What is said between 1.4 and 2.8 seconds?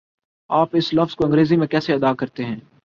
میں کیسے ادا کرتےہیں؟